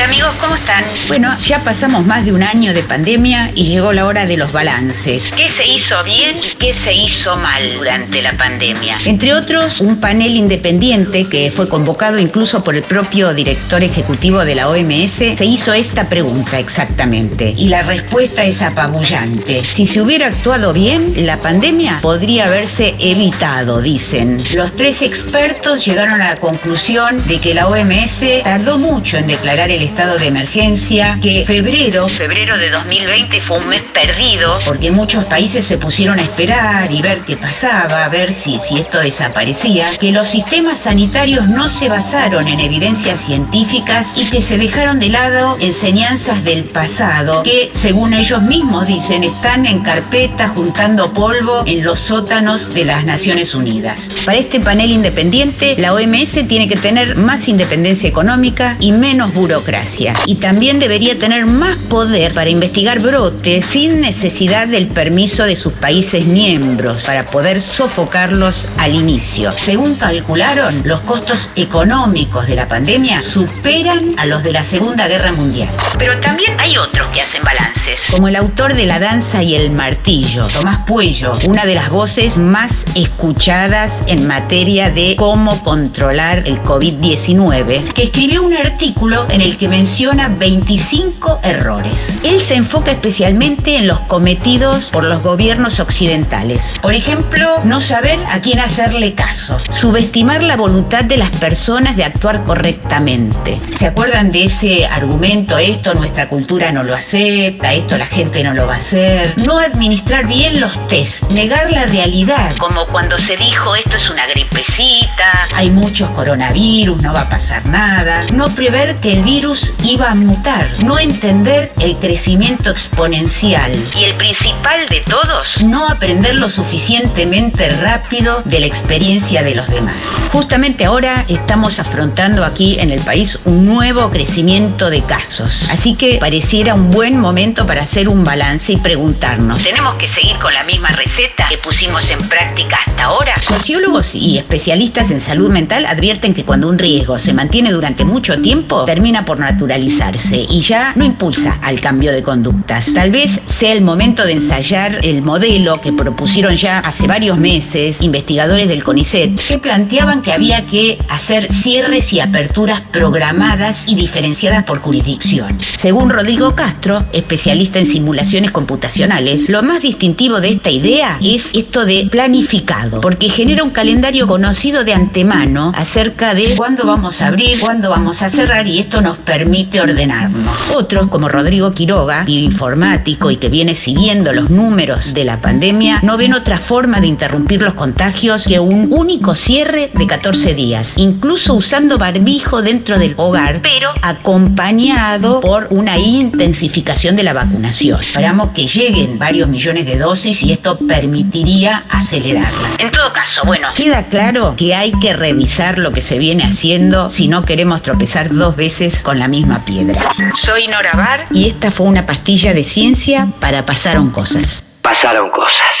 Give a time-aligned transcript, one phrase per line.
[0.00, 0.82] Hola amigos, ¿cómo están?
[1.08, 4.50] Bueno, ya pasamos más de un año de pandemia y llegó la hora de los
[4.50, 5.34] balances.
[5.36, 8.96] ¿Qué se hizo bien y qué se hizo mal durante la pandemia?
[9.04, 14.54] Entre otros, un panel independiente que fue convocado incluso por el propio director ejecutivo de
[14.54, 17.54] la OMS se hizo esta pregunta exactamente.
[17.58, 19.58] Y la respuesta es apabullante.
[19.58, 24.38] Si se hubiera actuado bien, la pandemia podría haberse evitado, dicen.
[24.54, 29.70] Los tres expertos llegaron a la conclusión de que la OMS tardó mucho en declarar
[29.70, 35.24] el estado de emergencia, que febrero, febrero de 2020 fue un mes perdido, porque muchos
[35.24, 39.84] países se pusieron a esperar y ver qué pasaba, a ver si, si esto desaparecía,
[39.98, 45.08] que los sistemas sanitarios no se basaron en evidencias científicas y que se dejaron de
[45.08, 51.82] lado enseñanzas del pasado, que según ellos mismos dicen están en carpeta juntando polvo en
[51.82, 54.22] los sótanos de las Naciones Unidas.
[54.24, 59.79] Para este panel independiente, la OMS tiene que tener más independencia económica y menos burocracia
[60.26, 65.72] y también debería tener más poder para investigar brotes sin necesidad del permiso de sus
[65.72, 69.50] países miembros para poder sofocarlos al inicio.
[69.50, 75.32] Según calcularon, los costos económicos de la pandemia superan a los de la Segunda Guerra
[75.32, 75.68] Mundial.
[75.98, 78.08] Pero también hay otros que hacen balances.
[78.10, 82.36] Como el autor de La danza y el martillo, Tomás Puello, una de las voces
[82.36, 89.56] más escuchadas en materia de cómo controlar el COVID-19, que escribió un artículo en el
[89.56, 92.18] que menciona 25 errores.
[92.24, 96.78] Él se enfoca especialmente en los cometidos por los gobiernos occidentales.
[96.82, 102.04] Por ejemplo, no saber a quién hacerle caso, subestimar la voluntad de las personas de
[102.04, 103.60] actuar correctamente.
[103.72, 105.56] ¿Se acuerdan de ese argumento?
[105.56, 109.32] Esto nuestra cultura no lo acepta, esto la gente no lo va a hacer.
[109.46, 112.52] No administrar bien los test, negar la realidad.
[112.58, 117.64] Como cuando se dijo esto es una gripecita, hay muchos coronavirus, no va a pasar
[117.66, 118.20] nada.
[118.34, 123.72] No prever que el virus iba a mutar, no entender el crecimiento exponencial.
[123.96, 129.68] Y el principal de todos, no aprender lo suficientemente rápido de la experiencia de los
[129.68, 130.10] demás.
[130.32, 135.68] Justamente ahora estamos afrontando aquí en el país un nuevo crecimiento de casos.
[135.70, 140.36] Así que pareciera un buen momento para hacer un balance y preguntarnos, ¿tenemos que seguir
[140.36, 143.34] con la misma receta que pusimos en práctica hasta ahora?
[143.36, 148.40] Sociólogos y especialistas en salud mental advierten que cuando un riesgo se mantiene durante mucho
[148.40, 152.94] tiempo, termina por naturalizarse y ya no impulsa al cambio de conductas.
[152.94, 158.02] Tal vez sea el momento de ensayar el modelo que propusieron ya hace varios meses
[158.02, 164.64] investigadores del CONICET, que planteaban que había que hacer cierres y aperturas programadas y diferenciadas
[164.64, 165.58] por jurisdicción.
[165.58, 171.84] Según Rodrigo Castro, especialista en simulaciones computacionales, lo más distintivo de esta idea es esto
[171.84, 177.58] de planificado, porque genera un calendario conocido de antemano acerca de cuándo vamos a abrir,
[177.58, 180.54] cuándo vamos a cerrar y esto nos permite ordenarnos.
[180.74, 186.18] Otros, como Rodrigo Quiroga, bioinformático y que viene siguiendo los números de la pandemia, no
[186.18, 191.54] ven otra forma de interrumpir los contagios que un único cierre de 14 días, incluso
[191.54, 197.98] usando barbijo dentro del hogar, pero acompañado por una intensificación de la vacunación.
[197.98, 202.68] Esperamos que lleguen varios millones de dosis y esto permitiría acelerarla.
[202.76, 207.08] En todo caso, bueno, queda claro que hay que revisar lo que se viene haciendo
[207.08, 210.00] si no queremos tropezar dos veces con la misma piedra.
[210.34, 214.64] Soy Nora Bar y esta fue una pastilla de ciencia para Pasaron Cosas.
[214.82, 215.74] Pasaron Cosas.